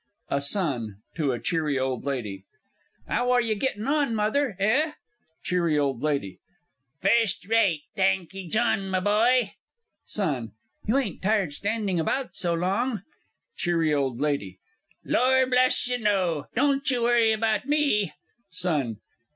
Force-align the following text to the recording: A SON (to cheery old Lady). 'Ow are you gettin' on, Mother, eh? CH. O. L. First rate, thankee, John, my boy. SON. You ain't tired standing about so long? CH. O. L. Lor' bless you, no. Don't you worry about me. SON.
A 0.29 0.41
SON 0.41 0.95
(to 1.13 1.37
cheery 1.37 1.77
old 1.77 2.05
Lady). 2.05 2.43
'Ow 3.07 3.29
are 3.29 3.39
you 3.41 3.53
gettin' 3.53 3.85
on, 3.87 4.15
Mother, 4.15 4.55
eh? 4.57 4.93
CH. 5.43 5.53
O. 5.53 5.95
L. 5.99 6.19
First 6.99 7.47
rate, 7.47 7.83
thankee, 7.95 8.47
John, 8.49 8.89
my 8.89 8.99
boy. 8.99 9.53
SON. 10.05 10.53
You 10.87 10.97
ain't 10.97 11.21
tired 11.21 11.53
standing 11.53 11.99
about 11.99 12.35
so 12.35 12.55
long? 12.55 13.03
CH. 13.55 13.67
O. 13.67 13.79
L. 13.79 14.17
Lor' 15.05 15.45
bless 15.45 15.87
you, 15.87 15.99
no. 15.99 16.47
Don't 16.55 16.89
you 16.89 17.03
worry 17.03 17.31
about 17.31 17.67
me. 17.67 18.11
SON. 18.49 18.97